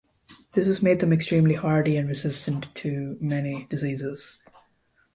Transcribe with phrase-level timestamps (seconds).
[0.53, 4.39] This has made them extremely hardy and resistant to many diseases.